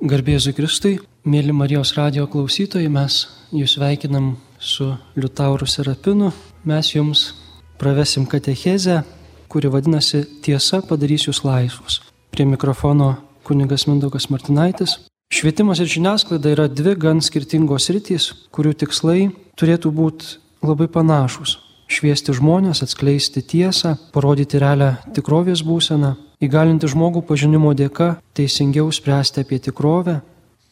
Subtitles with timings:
[0.00, 0.94] Garbėzui Kristui,
[1.28, 3.18] mėly Marijos radio klausytojai, mes
[3.52, 6.30] jūs veikinam su Liutauru Serapinu.
[6.64, 7.24] Mes jums
[7.76, 9.02] pravesim katechezę,
[9.52, 12.00] kuri vadinasi Tiesa padarys jūs laisvus.
[12.32, 13.10] Prie mikrofono
[13.44, 14.96] kunigas Mindaugas Martinaitis.
[15.28, 19.28] Švietimas ir žiniasklaida yra dvi gan skirtingos rytys, kurių tikslai
[19.60, 21.58] turėtų būti labai panašus
[21.90, 29.60] šviesti žmonės, atskleisti tiesą, parodyti realią tikrovės būseną, įgalinti žmogų pažinimo dėka teisingiau spręsti apie
[29.60, 30.20] tikrovę.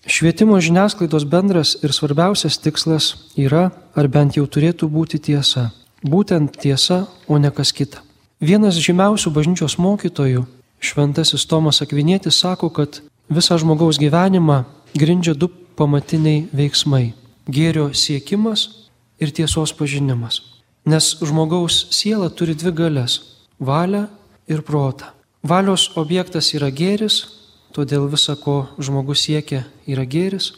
[0.08, 5.70] Švietimo žiniasklaidos bendras ir svarbiausias tikslas yra, ar bent jau turėtų būti tiesa.
[6.02, 8.00] Būtent tiesa, o ne kas kita.
[8.40, 10.46] Vienas žymiausių bažnyčios mokytojų,
[10.80, 14.62] šventasis Tomas Akvinėtis, sako, kad visą žmogaus gyvenimą
[14.94, 17.12] grindžia du pamatiniai veiksmai-
[17.54, 18.88] gėrio siekimas
[19.18, 20.40] ir tiesos pažinimas.
[20.86, 23.20] Nes žmogaus siela turi dvi galias-
[23.60, 24.08] valią
[24.48, 25.17] ir protą.
[25.42, 27.22] Valios objektas yra gėris,
[27.70, 30.52] todėl visa, ko žmogus siekia, yra gėris.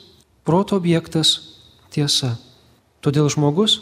[0.45, 1.59] Proto objektas-
[1.93, 2.39] tiesa.
[3.03, 3.81] Todėl žmogus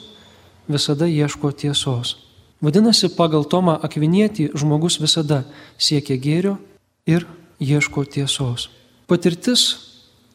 [0.69, 2.17] visada ieško tiesos.
[2.61, 5.45] Vadinasi, pagal Tomą Akvinietį žmogus visada
[5.79, 6.59] siekia gėrio
[7.07, 7.27] ir
[7.61, 8.69] ieško tiesos.
[9.07, 9.77] Patirtis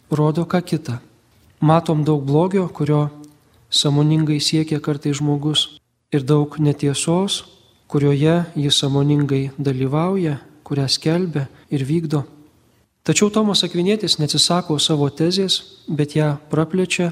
[0.09, 0.99] rodo ką kitą.
[1.59, 3.09] Matom daug blogio, kurio
[3.69, 5.77] samoningai siekia kartai žmogus
[6.11, 7.43] ir daug netiesos,
[7.87, 12.23] kurioje jis samoningai dalyvauja, kurią skelbia ir vykdo.
[13.03, 17.11] Tačiau Tomas Akvinėtis neatsisako savo tezės, bet ją praplečia,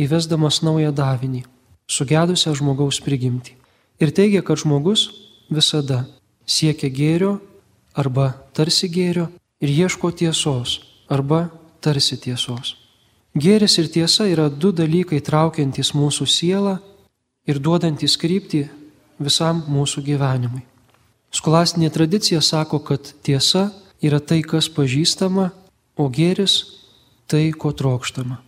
[0.00, 1.44] įvesdamas naują davinį-
[1.96, 3.52] sugedusią žmogaus prigimtį.
[4.00, 5.10] Ir teigia, kad žmogus
[5.50, 6.06] visada
[6.46, 7.40] siekia gėrio
[7.94, 9.28] arba tarsi gėrio
[9.60, 10.80] ir ieško tiesos
[11.10, 12.76] arba tarsi tiesos.
[13.36, 16.78] Gėris ir tiesa yra du dalykai traukiantys mūsų sielą
[17.46, 18.68] ir duodantis kryptį
[19.18, 20.67] visam mūsų gyvenimui.
[21.34, 23.68] Skolastinė tradicija sako, kad tiesa
[24.02, 25.50] yra tai, kas pažįstama,
[25.98, 26.58] o gėris
[27.28, 28.38] tai, ko trokštama.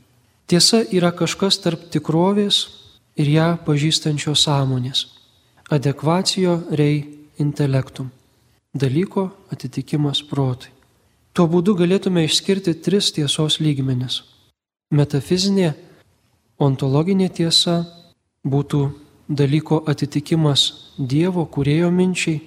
[0.51, 2.65] Tiesa yra kažkas tarp tikrovės
[3.21, 5.07] ir ją pažįstančio sąmonės.
[5.71, 7.05] Adekvacijo rei
[7.39, 8.11] intelektum.
[8.75, 10.73] Dalyko atitikimas protui.
[11.33, 14.25] Tuo būdu galėtume išskirti tris tiesos lygmenis.
[14.91, 15.75] Metafizinė,
[16.59, 17.85] ontologinė tiesa,
[18.43, 18.81] būtų
[19.29, 22.41] dalyko atitikimas Dievo kurėjo minčiai,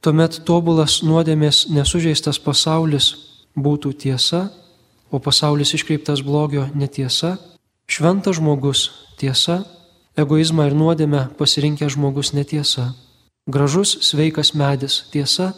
[0.00, 3.12] tuomet tobulas nuodėmės nesužeistas pasaulis
[3.56, 4.48] būtų tiesa,
[5.10, 7.36] o pasaulis iškreiptas blogio netiesa,
[7.90, 8.88] šventas žmogus
[9.20, 9.60] tiesa,
[10.16, 12.92] egoizmą ir nuodėmę pasirinkęs žmogus netiesa,
[13.50, 15.52] gražus sveikas medis tiesa,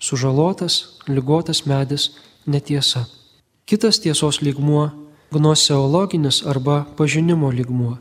[0.00, 2.10] sužalotas, lygotas medis
[2.46, 3.06] netiesa.
[3.64, 4.90] Kitas tiesos lygmuo-
[5.34, 7.98] gnoseologinis arba pažinimo lygmuo.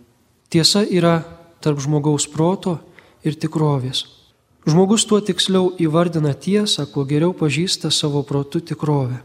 [0.50, 1.24] Tiesa yra
[1.62, 2.80] tarp žmogaus proto
[3.24, 4.23] ir tikrovės.
[4.64, 9.18] Žmogus tuo tiksliau įvardina tiesą, kuo geriau pažįsta savo protų tikrovę.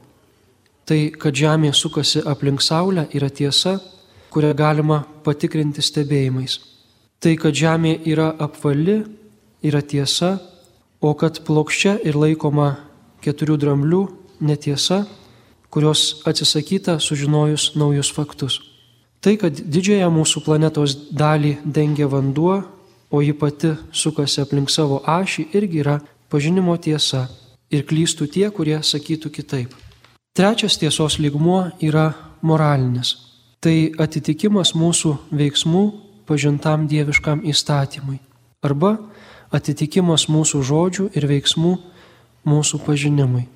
[0.89, 3.77] Tai, kad Žemė sukasi aplink Saulę, yra tiesa,
[4.35, 6.59] kurią galima patikrinti stebėjimais.
[7.23, 9.05] Tai, kad Žemė yra apvali,
[9.63, 10.39] yra tiesa,
[10.99, 12.73] o kad plokščia ir laikoma
[13.23, 14.03] keturių dramblių
[14.43, 15.05] netiesa,
[15.71, 18.59] kurios atsisakyta sužinojus naujus faktus.
[19.23, 22.63] Tai, kad didžiąją mūsų planetos dalį dengia vanduo,
[23.11, 25.99] o ji pati sukasi aplink savo ašį, irgi yra
[26.29, 27.27] pažinimo tiesa
[27.71, 29.75] ir klystų tie, kurie sakytų kitaip.
[30.37, 33.17] Trečias tiesos lygmuo yra moralinis.
[33.61, 35.85] Tai atitikimas mūsų veiksmų
[36.29, 38.21] pažintam dieviškam įstatymui
[38.63, 38.99] arba
[39.55, 41.73] atitikimas mūsų žodžių ir veiksmų
[42.49, 43.49] mūsų pažinimui.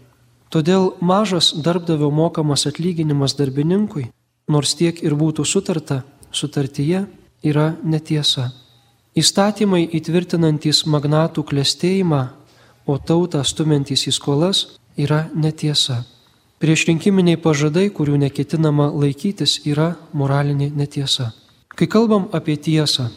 [0.53, 4.09] Todėl mažas darbdavio mokamas atlyginimas darbininkui
[4.49, 6.03] nors tiek ir būtų sutarta,
[6.33, 7.07] sutartyje
[7.45, 8.51] yra netiesa.
[9.13, 12.21] Įstatymai įtvirtinantys magnatų klėstėjimą,
[12.89, 14.63] o tautą stumiantys į skolas
[14.97, 15.99] yra netiesa.
[16.63, 21.35] Priešrinkiminiai pažadai, kurių neketinama laikytis, yra moralinė netiesa.
[21.77, 23.11] Kai kalbam apie tiesą,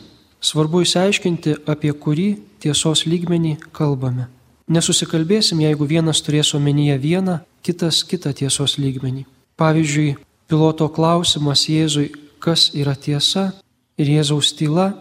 [0.44, 2.28] svarbu įsiaiškinti, apie kurį
[2.60, 4.28] tiesos lygmenį kalbame.
[4.68, 9.24] Nesusikalbėsim, jeigu vienas turės omenyje vieną, kitas kitą tiesos lygmenį.
[9.56, 10.18] Pavyzdžiui,
[10.52, 12.12] Piloto klausimas Jėzui,
[12.44, 13.54] kas yra tiesa,
[13.98, 14.92] ir Jėzaus tyla,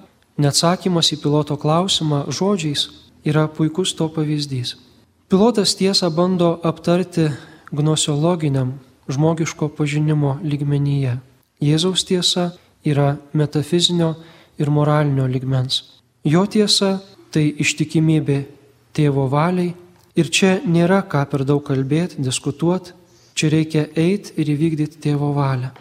[0.41, 2.89] neatsakymas į piloto klausimą žodžiais
[3.25, 4.77] yra puikus to pavyzdys.
[5.29, 7.31] Pilotas tiesą bando aptarti
[7.73, 8.75] gnosiologiniam
[9.09, 11.19] žmogiško pažinimo lygmenyje.
[11.61, 12.53] Jėzaus tiesa
[12.85, 14.15] yra metafizinio
[14.59, 15.83] ir moralinio ligmens.
[16.25, 16.99] Jo tiesa
[17.33, 18.45] tai ištikimybė
[18.95, 19.75] tėvo valiai
[20.15, 22.93] ir čia nėra ką per daug kalbėti, diskutuoti,
[23.35, 25.73] Čia reikia eiti ir įvykdyti tėvo valią.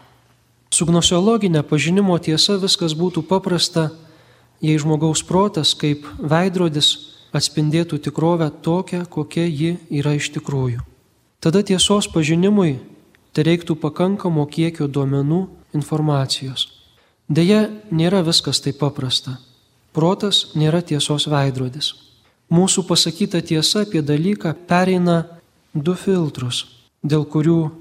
[0.74, 3.92] Su gnosiologinė pažinimo tiesa viskas būtų paprasta,
[4.64, 6.94] jei žmogaus protas kaip veidrodis
[7.36, 10.80] atspindėtų tikrovę tokią, kokia ji yra iš tikrųjų.
[11.44, 12.78] Tada tiesos pažinimui
[13.34, 15.42] tai reiktų pakankamo kiekio duomenų
[15.76, 16.70] informacijos.
[17.28, 19.40] Deja, nėra viskas taip paprasta.
[19.94, 21.94] Protas nėra tiesos veidrodis.
[22.54, 25.24] Mūsų pasakyta tiesa apie dalyką pereina
[25.74, 26.66] du filtrus,
[27.02, 27.72] dėl kurių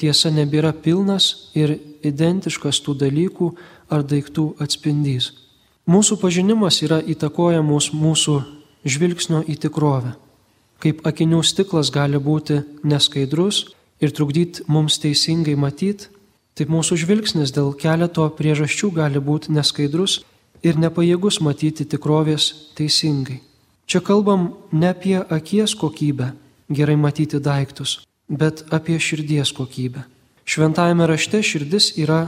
[0.00, 3.52] tiesa nebėra pilnas ir identiškas tų dalykų
[3.90, 5.30] ar daiktų atspindys.
[5.86, 8.32] Mūsų pažinimas yra įtakojamus mūsų
[8.90, 10.16] žvilgsnio į tikrovę.
[10.82, 13.60] Kaip akinių stiklas gali būti neskaidrus
[14.02, 16.08] ir trukdyti mums teisingai matyti,
[16.58, 20.24] taip mūsų žvilgsnis dėl keleto priežasčių gali būti neskaidrus
[20.66, 23.38] ir nepajėgus matyti tikrovės teisingai.
[23.86, 26.32] Čia kalbam ne apie akies kokybę,
[26.66, 30.02] gerai matyti daiktus, bet apie širdies kokybę.
[30.42, 32.24] Šventajame rašte širdis yra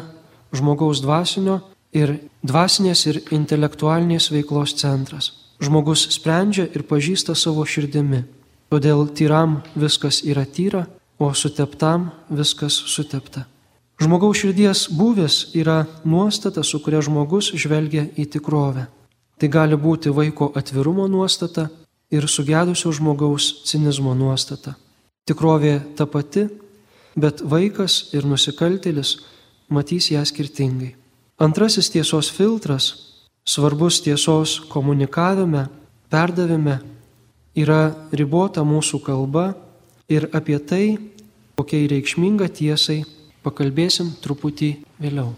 [0.55, 1.59] žmogaus dvasinio
[1.93, 5.33] ir dvasinės ir intelektualinės veiklos centras.
[5.61, 8.25] Žmogus sprendžia ir pažįsta savo širdimi.
[8.69, 10.87] Todėl tyram viskas yra tyra,
[11.19, 13.47] o suteptam viskas sutepta.
[13.99, 18.87] Žmogaus širdies būvis yra nuostata, su kuria žmogus žvelgia į tikrovę.
[19.39, 21.67] Tai gali būti vaiko atvirumo nuostata
[22.11, 24.77] ir sugedusio žmogaus cinizmo nuostata.
[25.27, 26.47] Tikrovė ta pati,
[27.19, 29.17] bet vaikas ir nusikaltėlis
[29.75, 30.95] matys ją skirtingai.
[31.39, 33.15] Antrasis tiesos filtras,
[33.47, 35.69] svarbus tiesos komunikavime,
[36.11, 36.81] perdavime,
[37.55, 39.53] yra ribota mūsų kalba
[40.11, 40.99] ir apie tai,
[41.55, 43.05] kokiai reikšminga tiesai,
[43.47, 45.37] pakalbėsim truputį vėliau.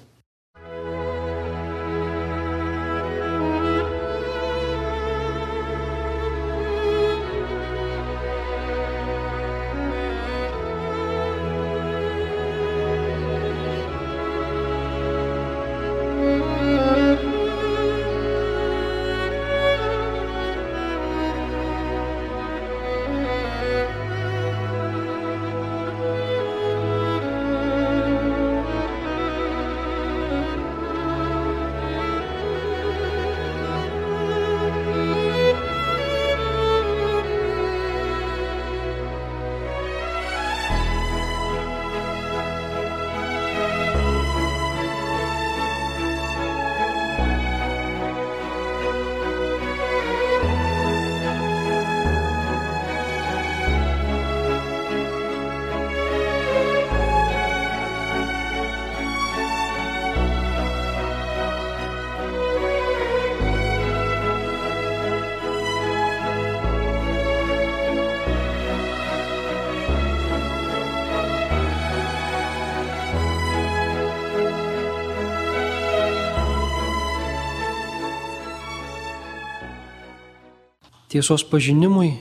[81.11, 82.15] Tiesos pažinimui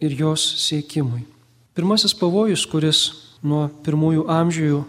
[0.00, 1.24] ir jos siekimui.
[1.76, 3.00] Pirmasis pavojus, kuris
[3.44, 4.82] nuo pirmųjų amžių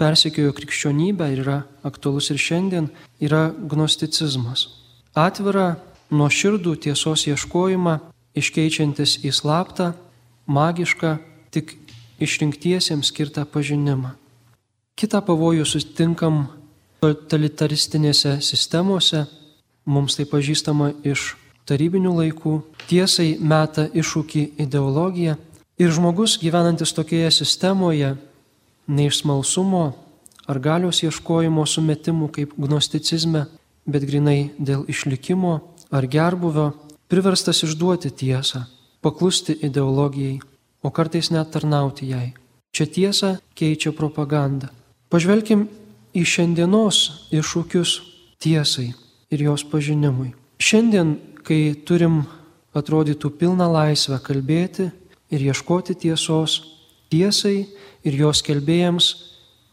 [0.00, 2.88] persekiojo krikščionybę ir yra aktualus ir šiandien,
[3.20, 4.68] yra gnosticizmas.
[5.12, 5.76] Atvira,
[6.10, 7.98] nuoširdų tiesos ieškojimą,
[8.38, 9.92] iškeičiantis į slaptą,
[10.48, 11.18] magišką,
[11.52, 11.76] tik
[12.22, 14.14] išrinktiesiems skirtą pažinimą.
[14.96, 16.46] Kita pavojų sutinkam
[17.00, 19.24] totalitaristinėse sistemose,
[19.88, 21.34] mums tai pažįstama iš
[21.70, 22.56] tarybinių laikų,
[22.90, 25.36] tiesai meta iššūkį ideologiją
[25.80, 28.16] ir žmogus gyvenantis tokioje sistemoje,
[28.90, 29.84] ne iš smalsumo
[30.50, 33.46] ar galios ieškojimo sumetimų kaip gnosticizme,
[33.86, 35.60] bet grinai dėl išlikimo
[35.94, 36.72] ar gerbuvio,
[37.10, 38.66] priverstas išduoti tiesą,
[39.00, 40.40] paklusti ideologijai,
[40.82, 42.32] o kartais net tarnauti jai.
[42.70, 44.70] Čia tiesa keičia propagandą.
[45.10, 45.66] Pažvelkim
[46.14, 47.96] į šiandienos iššūkius
[48.42, 48.92] tiesai
[49.30, 50.32] ir jos pažinimui.
[50.60, 51.16] Šiandien
[51.50, 52.20] kai turim
[52.78, 54.84] atrodytų pilną laisvę kalbėti
[55.34, 56.60] ir ieškoti tiesos,
[57.10, 57.64] tiesai
[58.06, 59.08] ir jos kelbėjams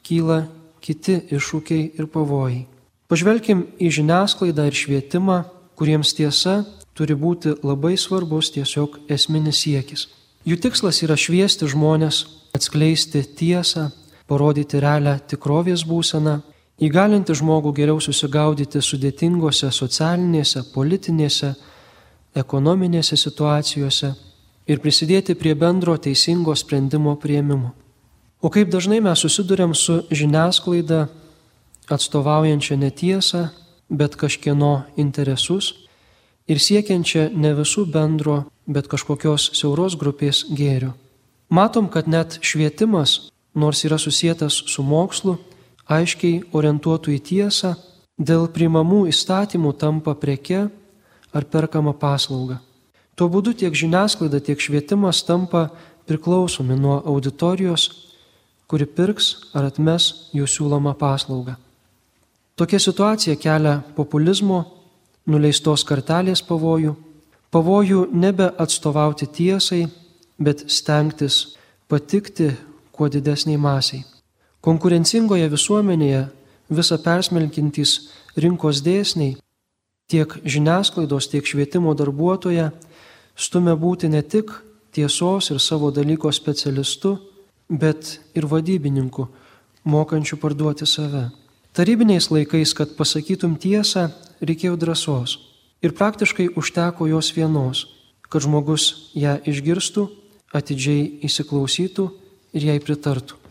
[0.01, 0.47] kyla
[0.81, 2.63] kiti iššūkiai ir pavojai.
[3.05, 5.43] Pažvelkim į žiniasklaidą ir švietimą,
[5.77, 6.63] kuriems tiesa
[6.97, 10.07] turi būti labai svarbus tiesiog esminis siekis.
[10.49, 12.23] Jų tikslas yra šviesti žmonės,
[12.57, 13.91] atskleisti tiesą,
[14.25, 16.39] parodyti realią tikrovės būseną
[16.81, 21.53] įgalinti žmogų geriau susigaudyti sudėtingose socialinėse, politinėse,
[22.37, 24.13] ekonominėse situacijose
[24.67, 27.73] ir prisidėti prie bendro teisingo sprendimo prieimimo.
[28.41, 31.07] O kaip dažnai mes susidurėm su žiniasklaida
[31.89, 33.47] atstovaujančia netiesą,
[33.89, 35.73] bet kažkieno interesus
[36.47, 40.93] ir siekiančia ne visų bendro, bet kažkokios siauros grupės gėrių.
[41.49, 45.37] Matom, kad net švietimas, nors yra susijęs su mokslu,
[45.91, 47.75] aiškiai orientuotų į tiesą,
[48.17, 50.67] dėl primamų įstatymų tampa preke
[51.33, 52.59] ar perkama paslauga.
[53.17, 55.69] Tuo būdu tiek žiniasklaida, tiek švietimas tampa
[56.07, 57.89] priklausomi nuo auditorijos,
[58.67, 61.55] kuri pirks ar atmes jų siūlomą paslaugą.
[62.57, 64.63] Tokia situacija kelia populizmo,
[65.29, 66.95] nuleistos kartelės pavojų,
[67.53, 69.85] pavojų nebe atstovauti tiesai,
[70.37, 71.57] bet stengtis
[71.89, 72.51] patikti
[72.91, 74.16] kuo didesniai masiai.
[74.61, 76.23] Konkurencingoje visuomenėje
[76.73, 77.97] visą persmelkintys
[78.37, 79.37] rinkos dėsniai
[80.09, 82.71] tiek žiniasklaidos, tiek švietimo darbuotoje
[83.37, 84.51] stumia būti ne tik
[84.95, 87.17] tiesos ir savo dalyko specialistu,
[87.69, 89.27] bet ir vadybininku,
[89.85, 91.27] mokančiu parduoti save.
[91.77, 94.07] Tarybiniais laikais, kad pasakytum tiesą,
[94.41, 95.37] reikėjo drąsos.
[95.85, 97.85] Ir praktiškai užteko jos vienos,
[98.31, 100.07] kad žmogus ją išgirstų,
[100.57, 102.07] atidžiai įsiklausytų
[102.57, 103.46] ir jai pritartų.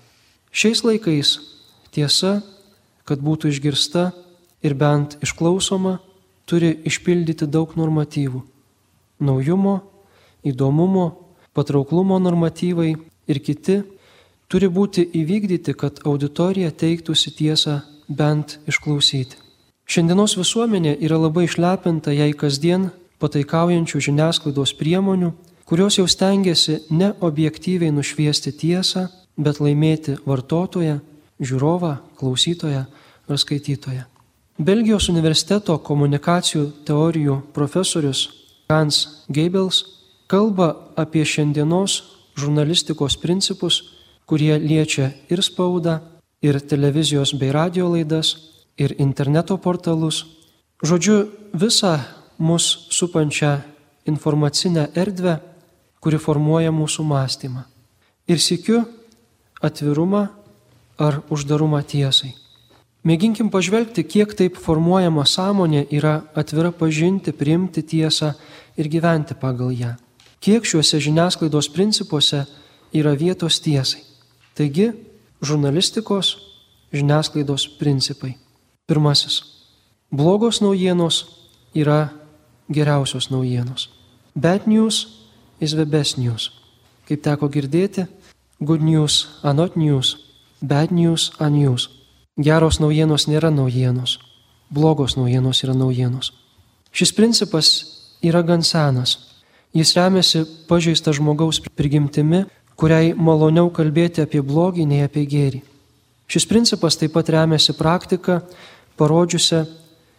[0.51, 1.39] Šiais laikais
[1.95, 2.43] tiesa,
[3.07, 4.11] kad būtų išgirsta
[4.63, 5.99] ir bent išklausoma,
[6.47, 8.43] turi išpildyti daug normatyvų-
[9.27, 9.81] naujumo,
[10.45, 11.07] įdomumo,
[11.55, 13.83] patrauklumo normatyvai ir kiti
[14.49, 19.37] turi būti įvykdyti, kad auditorija teiktųsi tiesą bent išklausyti.
[19.87, 22.91] Šiandienos visuomenė yra labai išlepinta jai kasdien
[23.23, 25.33] pataikaujančių žiniasklaidos priemonių,
[25.67, 31.01] kurios jau stengiasi ne objektyviai nušviesti tiesą, bet laimėti vartotoją,
[31.41, 32.85] žiūrovą, klausytoją
[33.29, 34.05] ar skaitytoją.
[34.57, 38.29] Belgijos universiteto komunikacijų teorijų profesorius
[38.71, 39.83] Hans Geibels
[40.27, 41.99] kalba apie šiandienos
[42.37, 43.83] žurnalistikos principus,
[44.27, 46.01] kurie liečia ir spaudą,
[46.43, 48.35] ir televizijos bei radio laidas,
[48.77, 50.25] ir interneto portalus.
[50.83, 52.01] Žodžiu, visą
[52.39, 53.61] mus supančią
[54.07, 55.39] informacinę erdvę,
[56.01, 57.65] kuri formuoja mūsų mąstymą.
[58.29, 58.85] Ir sikiu
[59.67, 60.27] atvirumą
[60.99, 62.33] ar uždarumą tiesai.
[63.07, 68.33] Mėginkim pažvelgti, kiek taip formuojama sąmonė yra atvira pažinti, priimti tiesą
[68.75, 69.93] ir gyventi pagal ją.
[70.43, 72.45] Kiek šiuose žiniasklaidos principuose
[72.95, 74.03] yra vietos tiesai.
[74.59, 74.91] Taigi,
[75.39, 76.35] žurnalistikos
[76.95, 78.35] žiniasklaidos principai.
[78.87, 79.43] Pirmasis.
[80.11, 81.25] Blogos naujienos
[81.75, 82.11] yra
[82.71, 83.91] geriausios naujienos.
[84.35, 85.27] Bad news
[85.61, 86.51] is the best news.
[87.07, 88.07] Kaip teko girdėti,
[88.61, 90.17] good news are not news,
[90.63, 91.89] bad news are news.
[92.37, 94.19] Geros naujienos nėra naujienos,
[94.71, 96.33] blogos naujienos yra naujienos.
[96.93, 97.69] Šis principas
[98.23, 99.19] yra gan senas.
[99.77, 102.45] Jis remiasi pažeista žmogaus prigimtimi,
[102.77, 105.63] kuriai maloniau kalbėti apie blogį nei apie gėrį.
[106.29, 108.43] Šis principas taip pat remiasi praktika,
[108.97, 109.65] parodžiusią,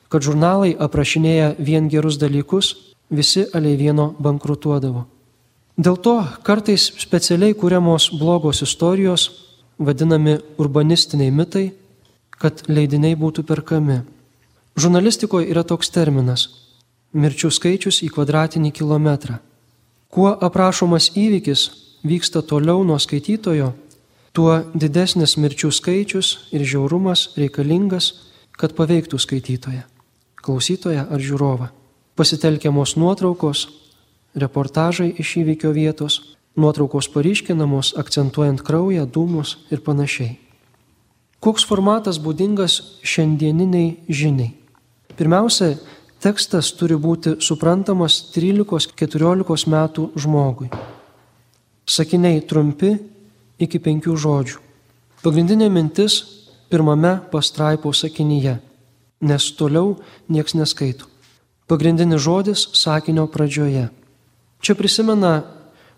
[0.09, 2.73] kad žurnalai aprašinėja vien gerus dalykus,
[3.09, 5.05] visi aliai vieno bankrutuodavo.
[5.77, 9.27] Dėl to kartais specialiai kūriamos blogos istorijos,
[9.77, 11.67] vadinami urbanistiniai mitai,
[12.33, 13.99] kad leidiniai būtų perkami.
[14.77, 16.47] Žurnalistikoje yra toks terminas-
[17.21, 19.37] mirčių skaičius į kvadratinį kilometrą.
[20.09, 21.69] Kuo aprašomas įvykis
[22.03, 23.73] vyksta toliau nuo skaitytojo,
[24.33, 28.13] tuo didesnis mirčių skaičius ir žiaurumas reikalingas,
[28.57, 29.83] kad paveiktų skaitytoją,
[30.41, 31.69] klausytoją ar žiūrovą.
[32.15, 33.67] Pasitelkiamos nuotraukos,
[34.35, 40.37] reportažai iš įvykio vietos, nuotraukos paryškinamos akcentuojant kraują, dūmus ir panašiai.
[41.39, 44.55] Koks formatas būdingas šiandieniniai žiniai?
[45.17, 45.75] Pirmiausia,
[46.21, 50.71] tekstas turi būti suprantamas 13-14 metų žmogui.
[51.87, 52.95] Sakiniai trumpi
[53.61, 54.63] iki penkių žodžių.
[55.21, 56.19] Pagrindinė mintis
[56.69, 58.57] pirmame pastraipo sakinyje,
[59.21, 59.95] nes toliau
[60.29, 61.07] nieks neskaito.
[61.67, 63.87] Pagrindinis žodis sakinio pradžioje.
[64.61, 65.43] Čia prisimena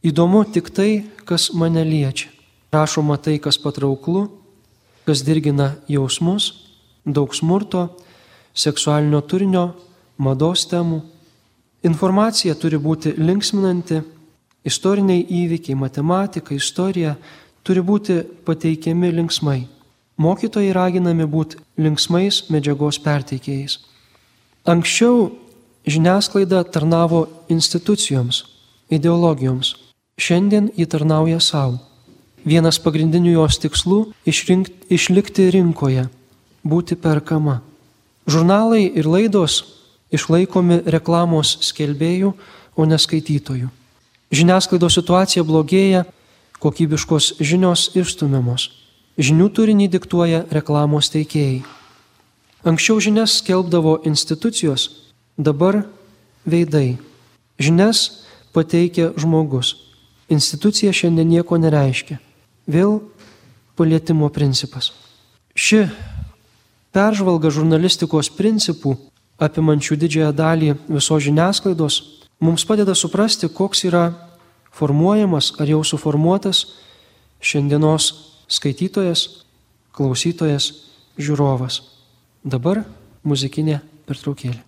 [0.03, 2.33] Įdomu tik tai, kas mane liečia.
[2.75, 4.27] Rašoma tai, kas patrauklu,
[5.07, 6.51] kas dirgina jausmus,
[7.07, 7.87] daug smurto,
[8.59, 9.65] seksualinio turinio,
[10.19, 11.05] mados temų.
[11.87, 14.03] Informacija turi būti linksminanti,
[14.67, 17.15] istoriniai įvykiai, matematika, istorija
[17.63, 19.61] turi būti pateikiami linksmai.
[20.19, 23.79] Mokytojai raginami būti linksmais medžiagos perteikėjais.
[24.67, 25.31] Anksčiau
[25.87, 28.43] žiniasklaida tarnavo institucijoms,
[28.91, 29.77] ideologijoms.
[30.19, 31.79] Šiandien ji tarnauja savo.
[32.45, 36.09] Vienas pagrindinių jos tikslų- išrinkt, išlikti rinkoje,
[36.67, 37.63] būti perkama.
[38.27, 39.63] Žurnalai ir laidos
[40.13, 42.35] išlaikomi reklamos skelbėjų,
[42.77, 43.71] o ne skaitytojų.
[44.31, 46.05] Žiniasklaidos situacija blogėja,
[46.61, 48.71] kokybiškos žinios išstumiamos.
[49.19, 51.65] Žinių turinį diktuoja reklamos teikėjai.
[52.63, 55.81] Anksčiau žinias skelbdavo institucijos, dabar
[56.47, 57.01] veidai.
[57.59, 58.23] Žinias
[58.55, 59.75] pateikia žmogus.
[60.31, 62.21] Institucija šiandien nieko nereiškia.
[62.71, 63.01] Vėl
[63.75, 64.93] palietimo principas.
[65.59, 65.89] Ši
[66.95, 68.95] peržvalga žurnalistikos principų,
[69.43, 71.99] apimančių didžiąją dalį viso žiniasklaidos,
[72.39, 74.13] mums padeda suprasti, koks yra
[74.71, 76.69] formuojamas ar jau suformuotas
[77.43, 79.45] šiandienos skaitytojas,
[79.95, 80.71] klausytojas,
[81.19, 81.83] žiūrovas.
[82.45, 82.85] Dabar
[83.27, 84.68] muzikinė pertraukėlė.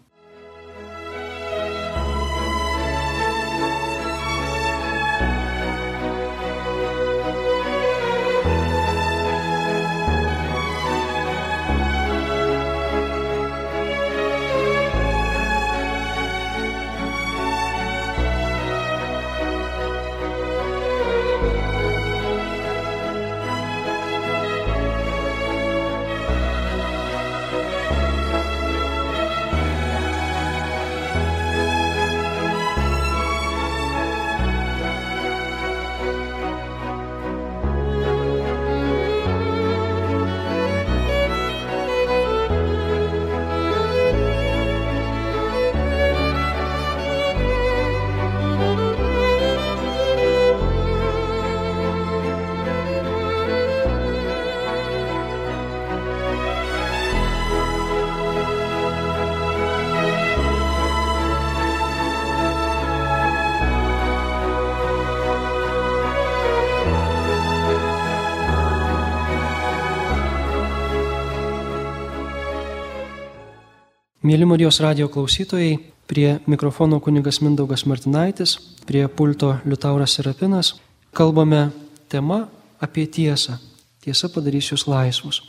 [74.30, 75.72] Mėly Marijos radio klausytojai,
[76.06, 78.52] prie mikrofono kunigas Mindaugas Martinaitis,
[78.86, 80.68] prie pulto Liutauras Serapinas,
[81.10, 81.64] kalbame
[82.06, 82.44] tema
[82.78, 83.56] apie tiesą.
[83.98, 85.40] Tiesa padarys jūs laisvus.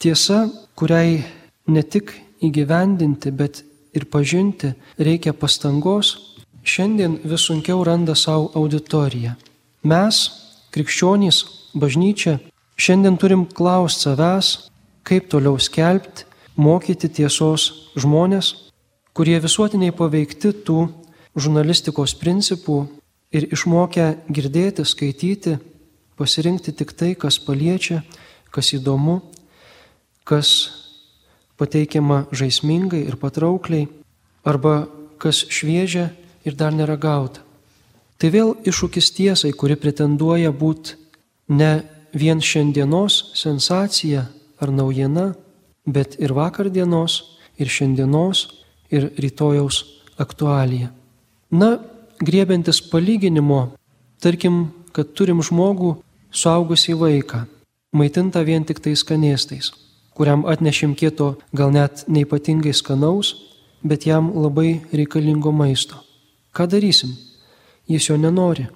[0.00, 1.18] Tiesa, kuriai
[1.68, 6.14] ne tik įgyvendinti, bet ir pažinti reikia pastangos,
[6.64, 9.36] šiandien vis sunkiau randa savo auditoriją.
[9.84, 10.24] Mes,
[10.72, 11.44] krikščionys,
[11.76, 12.38] bažnyčia,
[12.80, 14.54] šiandien turim klausti savęs,
[15.04, 18.54] kaip toliau skelbti mokyti tiesos žmonės,
[19.16, 20.86] kurie visuotiniai paveikti tų
[21.36, 22.84] žurnalistikos principų
[23.32, 25.58] ir išmokę girdėti, skaityti,
[26.16, 28.02] pasirinkti tik tai, kas paliečia,
[28.52, 29.20] kas įdomu,
[30.28, 30.70] kas
[31.60, 33.88] pateikiama žaismingai ir patraukliai,
[34.44, 34.88] arba
[35.22, 36.10] kas šviežia
[36.44, 37.42] ir dar neragauta.
[38.18, 40.94] Tai vėl iššūkis tiesai, kuri pretenduoja būti
[41.50, 41.82] ne
[42.14, 44.28] vien šiandienos sensacija
[44.62, 45.32] ar naujiena,
[45.86, 48.48] bet ir vakar dienos, ir šiandienos,
[48.90, 49.84] ir rytojaus
[50.18, 50.92] aktualija.
[51.50, 51.78] Na,
[52.20, 53.72] griebiantis palyginimo,
[54.22, 55.96] tarkim, kad turim žmogų
[56.32, 57.44] suaugusį vaiką,
[57.96, 59.72] maitintą vien tik tais skanėstais,
[60.16, 63.34] kuriam atnešim kieto gal net neipatingai skanaus,
[63.82, 65.98] bet jam labai reikalingo maisto.
[66.52, 67.16] Ką darysim?
[67.88, 68.68] Jis jo nenori.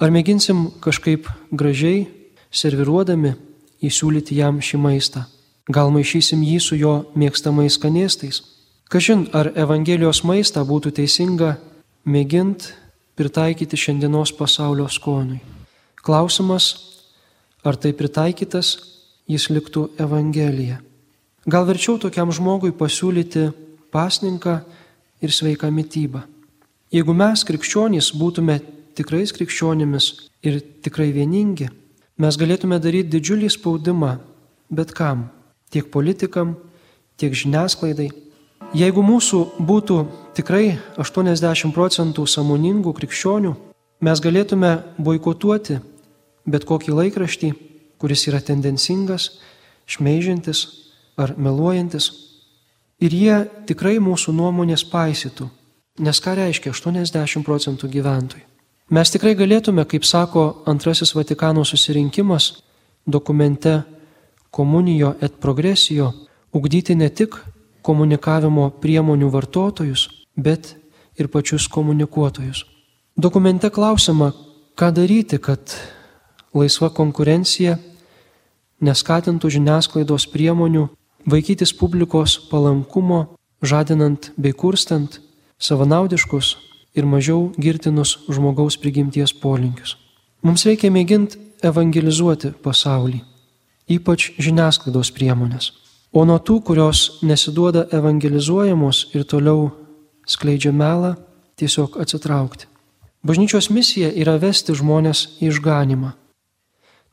[0.00, 2.08] Ar mėginsim kažkaip gražiai,
[2.50, 3.34] serviruodami,
[3.84, 5.26] įsiūlyti jam šį maistą?
[5.70, 8.40] Gal maišysim jį su jo mėgstamais skanėstais?
[8.90, 11.52] Kažin, ar Evangelijos maistą būtų teisinga
[12.10, 12.72] mėgint
[13.14, 15.38] pritaikyti šiandienos pasaulio skoniui.
[16.02, 16.72] Klausimas,
[17.62, 18.72] ar tai pritaikytas,
[19.30, 20.80] jis liktų Evangelija.
[21.46, 23.50] Gal verčiau tokiam žmogui pasiūlyti
[23.94, 24.56] pasninką
[25.22, 26.24] ir sveiką mytybą.
[26.90, 28.58] Jeigu mes krikščionys būtume
[28.98, 30.10] tikrais krikščionimis
[30.42, 31.70] ir tikrai vieningi,
[32.18, 34.16] mes galėtume daryti didžiulį spaudimą
[34.70, 35.28] bet kam
[35.70, 36.56] tiek politikam,
[37.16, 38.10] tiek žiniasklaidai.
[38.76, 39.96] Jeigu mūsų būtų
[40.38, 43.56] tikrai 80 procentų samoningų krikščionių,
[44.00, 45.76] Mes galėtume boikotuoti
[46.48, 47.50] bet kokį laikraštį,
[48.00, 49.34] kuris yra tendencingas,
[49.84, 50.62] šmeižiantis
[51.20, 52.06] ar meluojantis.
[53.04, 53.36] Ir jie
[53.68, 55.50] tikrai mūsų nuomonės paisytų,
[56.00, 58.46] nes ką reiškia 80 procentų gyventojų.
[58.90, 62.54] Mes tikrai galėtume, kaip sako antrasis Vatikano susirinkimas
[63.04, 63.82] dokumente
[64.50, 66.12] Komunijo et progresijo,
[66.52, 67.36] ugdyti ne tik
[67.82, 70.74] komunikavimo priemonių vartotojus, bet
[71.18, 72.64] ir pačius komunikuotojus.
[73.16, 74.32] Dokumente klausima,
[74.74, 75.74] ką daryti, kad
[76.54, 77.76] laisva konkurencija
[78.80, 80.88] neskatintų žiniasklaidos priemonių
[81.28, 85.20] vaikytis publikos palankumo, žadinant bei kurstant
[85.60, 86.56] savanaudiškus
[86.96, 89.96] ir mažiau girtinus žmogaus prigimties polinkius.
[90.42, 93.20] Mums reikia mėginti evangelizuoti pasaulį,
[93.90, 95.72] ypač žiniasklaidos priemonės.
[96.10, 99.70] O nuo tų, kurios nesiduoda evangelizuojamos ir toliau
[100.26, 101.14] skleidžia melą,
[101.58, 102.66] tiesiog atsitraukti.
[103.22, 106.14] Bažnyčios misija yra vesti žmonės į išganimą.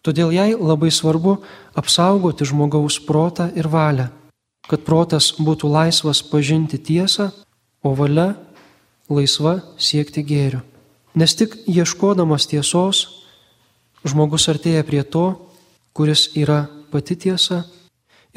[0.05, 1.35] Todėl jai labai svarbu
[1.75, 4.07] apsaugoti žmogaus protą ir valią,
[4.69, 7.33] kad protas būtų laisvas pažinti tiesą,
[7.83, 8.37] o valia
[9.11, 10.61] laisva siekti gėrių.
[11.17, 13.03] Nes tik ieškodamas tiesos,
[14.07, 15.46] žmogus artėja prie to,
[15.97, 17.63] kuris yra pati tiesa,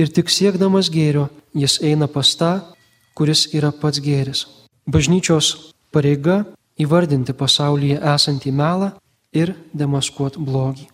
[0.00, 2.52] ir tik siekdamas gėrio jis eina pas tą,
[3.12, 4.46] kuris yra pats gėris.
[4.88, 6.38] Bažnyčios pareiga
[6.80, 8.94] įvardinti pasaulyje esantį melą
[9.36, 10.88] ir demaskuoti blogį.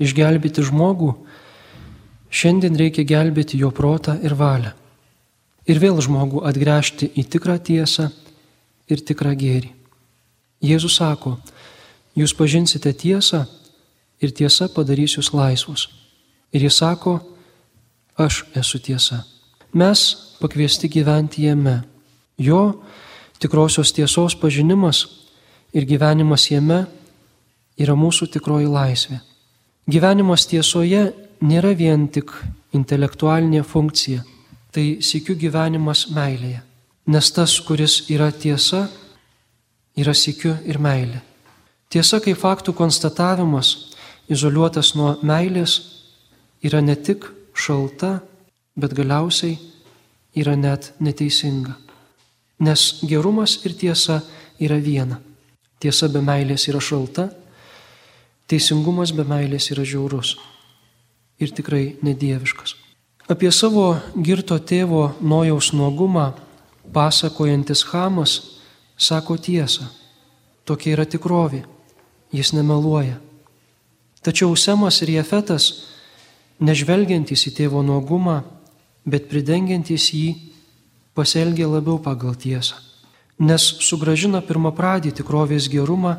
[0.00, 1.12] Išgelbėti žmogų,
[2.32, 4.72] šiandien reikia gelbėti jo protą ir valią.
[5.68, 8.08] Ir vėl žmogų atgręžti į tikrą tiesą
[8.88, 9.70] ir tikrą gėrį.
[10.64, 11.36] Jėzus sako,
[12.16, 13.44] jūs pažinsite tiesą
[14.20, 15.88] ir tiesa padarys jūs laisvus.
[16.52, 17.20] Ir jis sako,
[18.18, 19.22] aš esu tiesa.
[19.72, 20.02] Mes
[20.40, 21.82] pakviesti gyventi jame.
[22.40, 22.80] Jo
[23.38, 25.06] tikrosios tiesos pažinimas
[25.72, 26.84] ir gyvenimas jame
[27.80, 29.20] yra mūsų tikroji laisvė.
[29.90, 31.08] Gyvenimas tiesoje
[31.42, 32.30] nėra vien tik
[32.76, 34.20] intelektualinė funkcija,
[34.70, 36.60] tai sėkiu gyvenimas meilėje.
[37.10, 38.84] Nes tas, kuris yra tiesa,
[39.98, 41.22] yra sėkiu ir meilė.
[41.90, 43.72] Tiesa kaip faktų konstatavimas,
[44.30, 45.80] izoliuotas nuo meilės,
[46.62, 47.26] yra ne tik
[47.56, 48.20] šalta,
[48.78, 49.56] bet galiausiai
[50.38, 51.74] yra net neteisinga.
[52.62, 54.20] Nes gerumas ir tiesa
[54.60, 55.18] yra viena.
[55.82, 57.30] Tiesa be meilės yra šalta,
[58.50, 60.34] Teisingumas be meilės yra žiaurus
[61.38, 62.74] ir tikrai nedieviškas.
[63.30, 66.32] Apie savo girto tėvo nojaus nuogumą
[66.92, 68.40] pasakojantis Hamas
[68.98, 69.86] sako tiesą.
[70.66, 71.62] Tokia yra tikrovė.
[72.34, 73.16] Jis nemeluoja.
[74.22, 75.70] Tačiau Semas ir Jefetas,
[76.60, 78.42] nežvelgiantys į tėvo nuogumą,
[79.08, 80.34] bet pridengiantys jį,
[81.16, 82.76] pasielgia labiau pagal tiesą.
[83.40, 86.18] Nes sugražina pirmą pradį tikrovės gerumą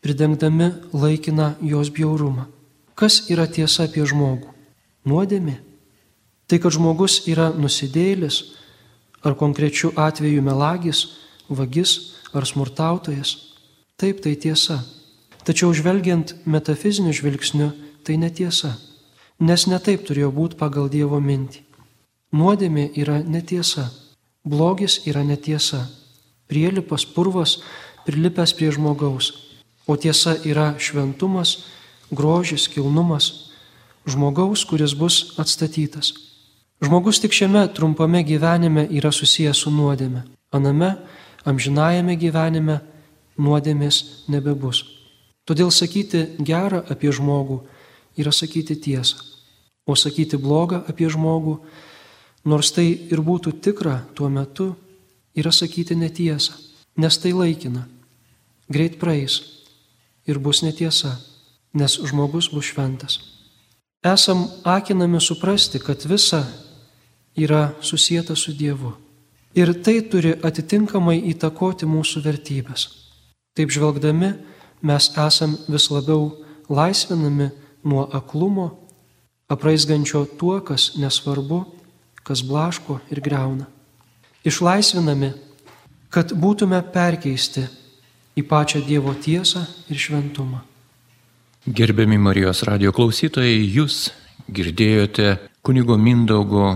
[0.00, 2.46] pridengdami laikiną jos bjaurumą.
[2.94, 4.50] Kas yra tiesa apie žmogų?
[5.06, 5.58] Nuodėmė.
[6.48, 8.56] Tai, kad žmogus yra nusidėlis,
[9.22, 11.04] ar konkrečių atvejų melagis,
[11.48, 13.36] vagis ar smurtautojas.
[13.98, 14.80] Taip, tai tiesa.
[15.46, 17.72] Tačiau žvelgiant metafiziniu žvilgsniu,
[18.04, 18.74] tai netiesa.
[19.38, 21.62] Nes netaip turėjo būti pagal Dievo mintį.
[22.34, 23.88] Nuodėmė yra netiesa.
[24.44, 25.86] Blogis yra netiesa.
[26.48, 27.58] Prielipas purvas
[28.06, 29.47] prilipęs prie žmogaus
[29.88, 31.64] o tiesa yra šventumas,
[32.12, 33.48] grožis, kilnumas
[34.08, 36.12] žmogaus, kuris bus atstatytas.
[36.84, 40.22] Žmogus tik šiame trumpame gyvenime yra susijęs su nuodėme.
[40.54, 40.94] Aname,
[41.48, 42.78] amžinajame gyvenime
[43.40, 44.84] nuodėmės nebebus.
[45.48, 47.62] Todėl sakyti gerą apie žmogų
[48.18, 49.16] yra sakyti tiesą.
[49.88, 51.58] O sakyti blogą apie žmogų,
[52.44, 54.74] nors tai ir būtų tikra tuo metu,
[55.32, 56.52] yra sakyti netiesą,
[57.00, 57.86] nes tai laikina.
[58.68, 59.40] Greit praeis
[60.28, 61.16] ir bus netiesa,
[61.74, 63.18] nes žmogus bus šventas.
[64.04, 66.44] Esam akinami suprasti, kad visa
[67.36, 68.92] yra susijęta su Dievu.
[69.54, 72.84] Ir tai turi atitinkamai įtakoti mūsų vertybės.
[73.56, 74.34] Taip žvelgdami,
[74.86, 76.30] mes esam vis labiau
[76.68, 77.48] laisvinami
[77.82, 78.68] nuo aklumo,
[79.48, 81.64] apraizgančio tuo, kas nesvarbu,
[82.22, 83.66] kas blaško ir greuna.
[84.46, 85.32] Išlaisvinami,
[86.12, 87.64] kad būtume perkeisti
[88.38, 90.62] į pačią Dievo tiesą ir šventumą.
[91.66, 94.08] Gerbiami Marijos radio klausytojai, jūs
[94.48, 96.70] girdėjote kunigo Mindaugo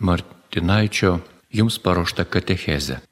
[0.00, 1.18] Martinaičio
[1.54, 3.04] jums paruoštą katechezę.